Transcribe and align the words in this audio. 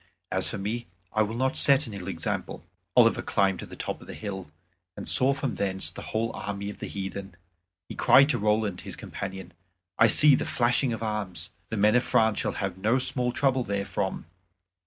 As 0.31 0.49
for 0.49 0.57
me, 0.57 0.87
I 1.13 1.21
will 1.21 1.35
not 1.37 1.55
set 1.55 1.85
an 1.85 1.93
ill 1.93 2.07
example." 2.07 2.63
Oliver 2.95 3.21
climbed 3.21 3.59
to 3.59 3.67
the 3.67 3.75
top 3.75 4.01
of 4.01 4.09
a 4.09 4.15
hill, 4.15 4.49
and 4.97 5.07
saw 5.07 5.31
from 5.31 5.53
thence 5.53 5.91
the 5.91 6.01
whole 6.01 6.35
army 6.35 6.71
of 6.71 6.79
the 6.79 6.87
heathen. 6.87 7.35
He 7.87 7.93
cried 7.93 8.27
to 8.29 8.39
Roland 8.39 8.81
his 8.81 8.95
companion, 8.95 9.53
"I 9.99 10.07
see 10.07 10.33
the 10.33 10.43
flashing 10.43 10.91
of 10.91 11.03
arms. 11.03 11.51
We 11.69 11.77
men 11.77 11.95
of 11.95 12.03
France 12.03 12.39
shall 12.39 12.53
have 12.53 12.79
no 12.79 12.97
small 12.97 13.31
trouble 13.31 13.63
therefrom. 13.63 14.25